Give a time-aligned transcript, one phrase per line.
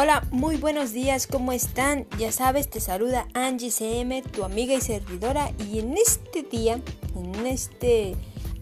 [0.00, 2.06] Hola, muy buenos días, ¿cómo están?
[2.20, 6.80] Ya sabes, te saluda Angie CM, tu amiga y servidora, y en este día,
[7.16, 8.14] en este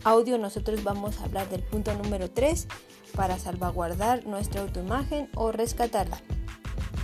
[0.02, 2.68] audio, nosotros vamos a hablar del punto número 3
[3.14, 6.22] para salvaguardar nuestra autoimagen o rescatarla.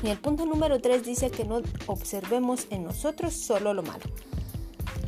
[0.02, 4.04] Y el punto número 3 dice que no observemos en nosotros solo lo malo.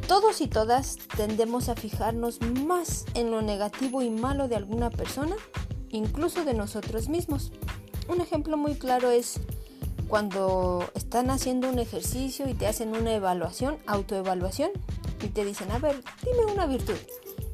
[0.07, 5.37] Todos y todas tendemos a fijarnos más en lo negativo y malo de alguna persona,
[5.89, 7.53] incluso de nosotros mismos.
[8.09, 9.41] Un ejemplo muy claro es
[10.09, 14.71] cuando están haciendo un ejercicio y te hacen una evaluación, autoevaluación,
[15.23, 16.99] y te dicen, a ver, dime una virtud.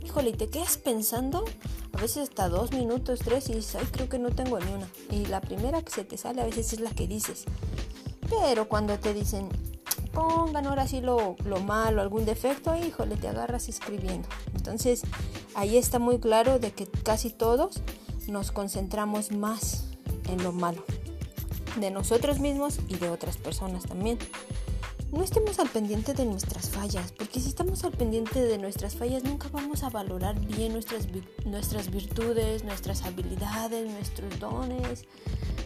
[0.05, 1.45] Híjole, y te quedas pensando,
[1.93, 4.89] a veces hasta dos minutos, tres, y dices, ay, creo que no tengo ni una.
[5.11, 7.45] Y la primera que se te sale a veces es la que dices.
[8.29, 9.49] Pero cuando te dicen,
[10.13, 14.29] pongan ahora sí lo, lo malo, algún defecto, híjole, te agarras escribiendo.
[14.55, 15.03] Entonces,
[15.55, 17.81] ahí está muy claro de que casi todos
[18.27, 19.90] nos concentramos más
[20.31, 20.85] en lo malo,
[21.79, 24.19] de nosotros mismos y de otras personas también.
[25.13, 29.25] No estemos al pendiente de nuestras fallas, porque si estamos al pendiente de nuestras fallas
[29.25, 31.09] nunca vamos a valorar bien nuestras,
[31.45, 35.05] nuestras virtudes, nuestras habilidades, nuestros dones,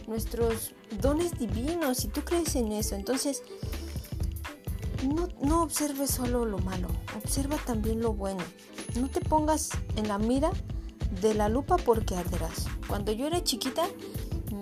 [0.07, 2.95] nuestros dones divinos, si tú crees en eso.
[2.95, 3.43] Entonces,
[5.07, 8.43] no, no observes solo lo malo, observa también lo bueno.
[8.99, 10.51] No te pongas en la mira
[11.21, 12.65] de la lupa porque arderás.
[12.87, 13.87] Cuando yo era chiquita,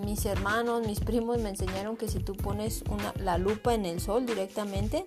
[0.04, 4.00] mis hermanos, mis primos me enseñaron que si tú pones una, la lupa en el
[4.00, 5.06] sol directamente,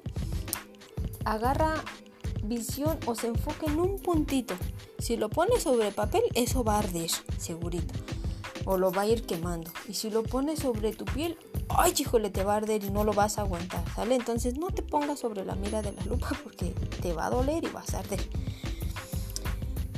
[1.26, 1.84] agarra
[2.44, 4.56] visión o se enfoca en un puntito.
[5.00, 7.94] Si lo pones sobre papel, eso va a arder, segurito.
[8.66, 9.72] O lo va a ir quemando.
[9.88, 11.38] Y si lo pones sobre tu piel,
[11.70, 14.16] ay, híjole, te va a arder y no lo vas a aguantar, ¿sale?
[14.16, 17.64] Entonces no te pongas sobre la mira de la lupa porque te va a doler
[17.64, 18.20] y vas a arder.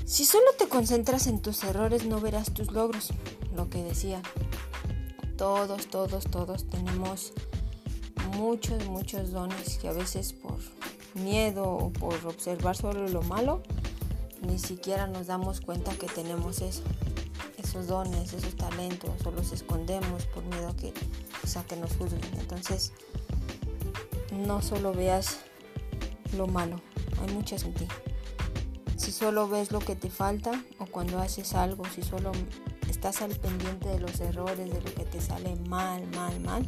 [0.06, 3.12] Si solo te concentras en tus errores, no verás tus logros.
[3.56, 4.22] Lo que decía
[5.40, 7.32] todos, todos, todos tenemos
[8.36, 10.58] muchos, muchos dones que a veces por
[11.14, 13.64] miedo o por observar solo lo malo,
[14.42, 16.84] ni siquiera nos damos cuenta que tenemos eso,
[17.58, 22.22] esos dones, esos talentos, o los escondemos por miedo a que, o que nos juzguen.
[22.38, 22.92] Entonces,
[24.46, 25.40] no solo veas
[26.36, 26.82] lo malo,
[27.22, 27.88] hay muchas en ti.
[28.98, 32.34] Si solo ves lo que te falta o cuando haces algo, si solo
[32.90, 36.68] estás al pendiente de los errores, de lo que te sale mal, mal, mal,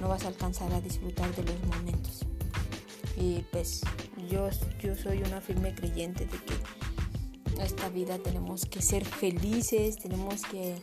[0.00, 2.26] no vas a alcanzar a disfrutar de los momentos.
[3.16, 3.82] Y pues
[4.30, 4.48] yo,
[4.82, 10.76] yo soy una firme creyente de que esta vida tenemos que ser felices, tenemos que,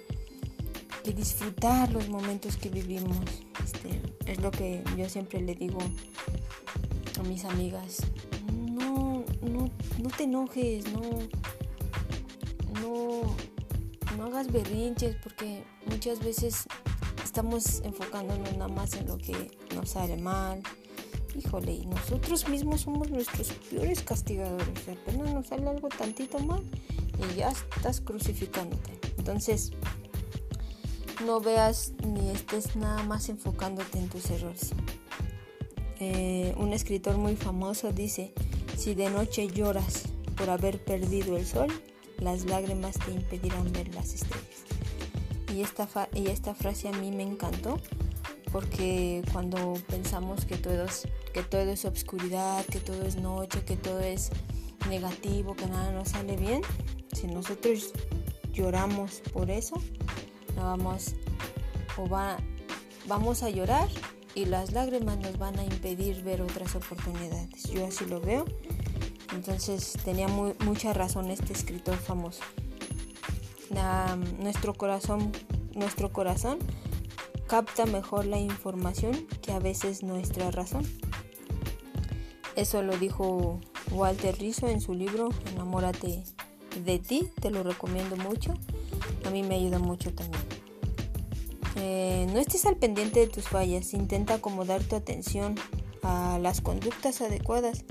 [1.16, 3.18] disfrutar los momentos que vivimos.
[3.64, 5.80] Este, es lo que yo siempre le digo
[7.18, 8.00] a mis amigas.
[8.52, 9.72] No, no,
[10.02, 11.02] no te enojes, no,
[12.82, 13.22] no
[14.16, 16.68] no hagas berrinches porque muchas veces
[17.24, 20.62] estamos enfocándonos nada más en lo que nos sale mal.
[21.36, 24.88] Híjole, y nosotros mismos somos nuestros peores castigadores.
[24.88, 26.64] apenas nos sale algo tantito mal
[27.20, 29.00] y ya estás crucificándote.
[29.18, 29.72] Entonces,
[31.26, 34.72] no veas ni estés nada más enfocándote en tus errores.
[36.00, 38.34] Eh, un escritor muy famoso dice,
[38.78, 40.04] si de noche lloras
[40.36, 41.68] por haber perdido el sol,
[42.20, 44.66] las lágrimas te impedirán ver las estrellas.
[45.54, 47.80] Y esta, y esta frase a mí me encantó
[48.52, 53.76] porque cuando pensamos que todo, es, que todo es obscuridad, que todo es noche, que
[53.76, 54.30] todo es
[54.90, 56.62] negativo, que nada nos sale bien,
[57.14, 57.94] si nosotros
[58.54, 59.82] lloramos por eso,
[60.56, 61.16] vamos,
[61.98, 62.38] o va,
[63.08, 63.90] vamos a llorar
[64.34, 67.64] y las lágrimas nos van a impedir ver otras oportunidades.
[67.72, 68.46] Yo así lo veo
[69.34, 72.42] entonces tenía mucha razón este escritor famoso.
[74.40, 75.32] nuestro corazón,
[75.76, 76.60] nuestro corazón
[77.48, 80.86] capta mejor la información que a veces nuestra razón.
[82.56, 83.60] Eso lo dijo
[83.92, 86.24] Walter Rizzo en su libro Enamórate
[86.84, 88.54] de ti, te lo recomiendo mucho.
[89.26, 90.44] A mí me ayuda mucho también.
[91.76, 95.56] Eh, no estés al pendiente de tus fallas, intenta acomodar tu atención
[96.02, 97.86] a las conductas adecuadas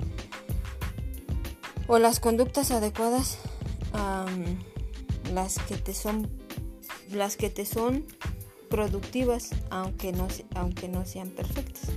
[1.87, 3.39] o las conductas adecuadas
[5.33, 6.29] las que te son
[7.11, 8.05] las que te son
[8.69, 11.89] productivas aunque no, aunque no sean perfectas.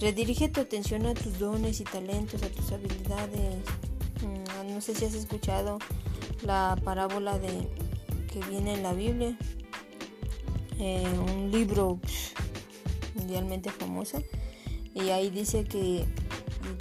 [0.00, 3.64] Redirige tu atención a tus dones y talentos, a tus habilidades.
[4.22, 5.78] Mm, no sé si has escuchado
[6.42, 7.68] la parábola de
[8.32, 9.36] que viene en la Biblia,
[10.78, 11.98] eh, un libro
[13.14, 14.22] mundialmente famoso,
[14.94, 16.04] y ahí dice que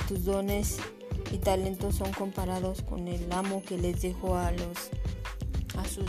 [0.07, 0.77] tus dones
[1.33, 4.91] y talentos son comparados con el amo que les dejó a los
[5.75, 6.06] a sus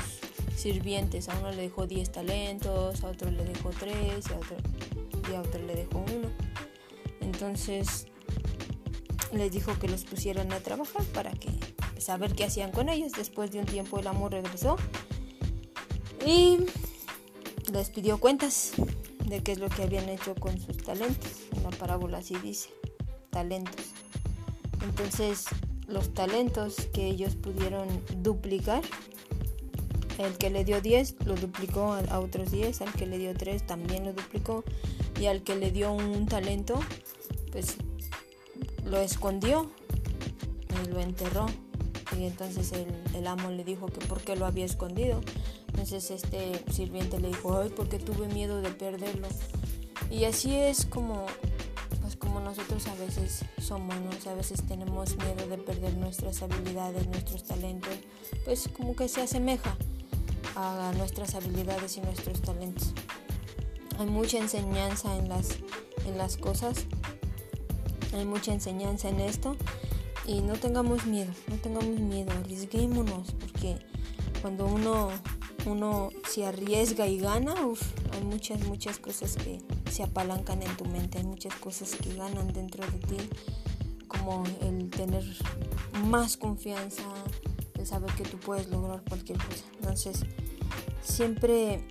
[0.54, 1.30] sirvientes.
[1.30, 4.56] A uno le dejó 10 talentos, a otro le dejó 3 y a otro,
[5.30, 6.28] y a otro le dejó 1.
[7.22, 8.06] Entonces
[9.32, 11.48] les dijo que los pusieran a trabajar para que
[11.98, 13.12] saber qué hacían con ellos.
[13.12, 14.76] Después de un tiempo el amo regresó
[16.26, 16.58] y
[17.72, 18.72] les pidió cuentas
[19.24, 21.32] de qué es lo que habían hecho con sus talentos.
[21.56, 22.68] En la parábola así dice,
[23.30, 24.03] talentos.
[24.84, 25.46] Entonces
[25.88, 27.88] los talentos que ellos pudieron
[28.18, 28.82] duplicar,
[30.18, 33.66] el que le dio 10 lo duplicó a, otros 10, al que le dio 3
[33.66, 34.64] también lo duplicó
[35.20, 36.78] y al que le dio un talento,
[37.50, 37.76] pues
[38.84, 39.70] lo escondió
[40.84, 41.46] y lo enterró.
[42.18, 42.72] Y entonces
[43.14, 45.20] el, amo le dijo que por qué lo había escondido.
[45.68, 49.26] Entonces este sirviente le dijo, ay, porque tuve miedo de perderlo.
[50.10, 51.26] Y así es como,
[52.24, 53.94] como nosotros a veces somos,
[54.26, 57.92] A veces tenemos miedo de perder nuestras habilidades, nuestros talentos.
[58.44, 59.76] Pues como que se asemeja
[60.56, 62.92] a nuestras habilidades y nuestros talentos.
[63.98, 65.58] Hay mucha enseñanza en las,
[66.06, 66.86] en las cosas.
[68.14, 69.56] Hay mucha enseñanza en esto
[70.26, 73.76] y no tengamos miedo, no tengamos miedo, arriesguémonos, porque
[74.40, 75.10] cuando uno,
[75.66, 77.54] uno se arriesga y gana,
[78.10, 82.52] hay muchas, muchas cosas que se apalancan en tu mente, hay muchas cosas que ganan
[82.52, 83.16] dentro de ti,
[84.08, 85.22] como el tener
[86.06, 87.04] más confianza,
[87.78, 89.62] el saber que tú puedes lograr cualquier cosa.
[89.76, 90.24] Entonces,
[91.04, 91.86] siempre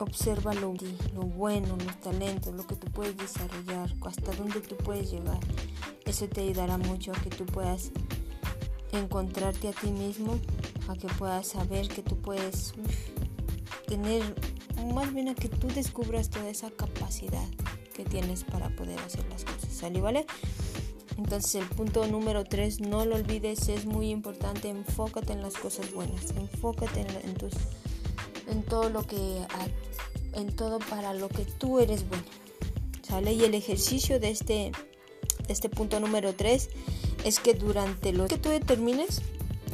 [0.00, 0.74] observa lo,
[1.14, 5.40] lo bueno, los talentos, lo que tú puedes desarrollar, hasta dónde tú puedes llegar.
[6.04, 7.90] Eso te ayudará mucho a que tú puedas
[8.92, 10.38] encontrarte a ti mismo,
[10.88, 12.74] a que puedas saber que tú puedes
[13.86, 14.22] tener,
[14.94, 17.46] más bien a que tú descubras toda esa capacidad
[17.94, 19.72] que tienes para poder hacer las cosas.
[19.72, 20.00] ¿Sale?
[20.00, 20.26] ¿Vale?
[21.16, 25.92] Entonces el punto número 3, no lo olvides, es muy importante, enfócate en las cosas
[25.92, 27.54] buenas, enfócate en, tus,
[28.48, 29.46] en todo lo que,
[30.34, 32.24] en todo para lo que tú eres bueno.
[33.02, 33.32] ¿Sale?
[33.32, 34.72] Y el ejercicio de este
[35.48, 36.68] este punto número 3
[37.24, 39.22] es que durante lo que tú determines,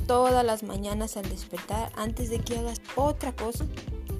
[0.07, 3.67] todas las mañanas al despertar, antes de que hagas otra cosa,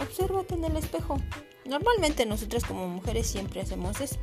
[0.01, 1.17] obsérvate en el espejo.
[1.65, 4.17] Normalmente nosotras como mujeres siempre hacemos eso.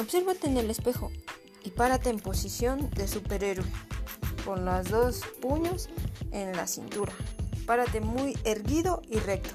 [0.00, 1.10] Obsérvate en el espejo
[1.64, 3.66] y párate en posición de superhéroe,
[4.44, 5.88] con los dos puños
[6.30, 7.12] en la cintura.
[7.66, 9.54] Párate muy erguido y recto.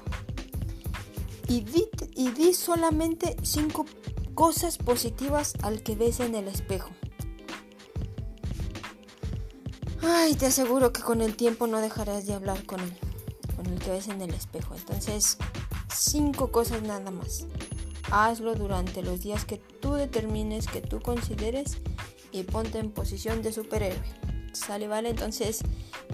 [1.48, 3.86] Y di, y di solamente cinco
[4.34, 6.90] cosas positivas al que ves en el espejo.
[10.10, 12.96] Ay, te aseguro que con el tiempo no dejarás de hablar con él,
[13.54, 14.74] con el que ves en el espejo.
[14.74, 15.36] Entonces,
[15.94, 17.44] cinco cosas nada más.
[18.10, 21.76] Hazlo durante los días que tú determines, que tú consideres
[22.32, 24.00] y ponte en posición de superhéroe.
[24.54, 24.88] ¿Sale?
[24.88, 25.10] ¿Vale?
[25.10, 25.60] Entonces,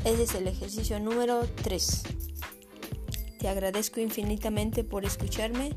[0.05, 2.03] ese es el ejercicio número 3.
[3.39, 5.71] Te agradezco infinitamente por escucharme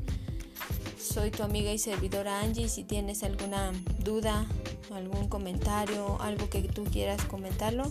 [1.08, 2.68] soy tu amiga y servidora Angie.
[2.68, 3.72] Si tienes alguna
[4.04, 4.46] duda,
[4.94, 7.90] algún comentario, algo que tú quieras comentarlo,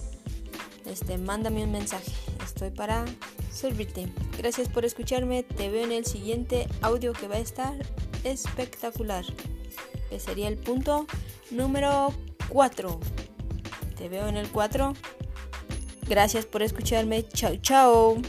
[0.86, 2.12] este, mándame un mensaje.
[2.44, 3.06] Estoy para
[3.52, 4.08] servirte.
[4.38, 5.44] Gracias por escucharme.
[5.44, 7.76] Te veo en el siguiente audio que va a estar
[8.24, 9.26] espectacular.
[10.10, 11.08] Que sería el punto
[11.52, 12.14] número
[12.50, 13.00] 4.
[13.98, 14.94] Te veo en el 4.
[16.08, 17.28] Gracias por escucharme.
[17.28, 18.22] Chao, chao.